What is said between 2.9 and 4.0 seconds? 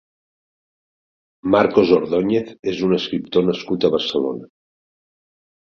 escriptor nascut a